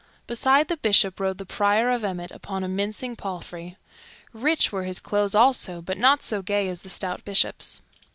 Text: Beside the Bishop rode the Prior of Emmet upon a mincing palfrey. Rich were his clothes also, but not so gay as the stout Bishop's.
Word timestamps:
Beside 0.25 0.67
the 0.67 0.77
Bishop 0.77 1.19
rode 1.19 1.37
the 1.37 1.45
Prior 1.45 1.91
of 1.91 2.03
Emmet 2.03 2.31
upon 2.31 2.63
a 2.63 2.67
mincing 2.67 3.15
palfrey. 3.15 3.77
Rich 4.33 4.71
were 4.71 4.81
his 4.81 4.97
clothes 4.99 5.35
also, 5.35 5.79
but 5.79 5.95
not 5.99 6.23
so 6.23 6.41
gay 6.41 6.67
as 6.69 6.81
the 6.81 6.89
stout 6.89 7.23
Bishop's. 7.23 7.83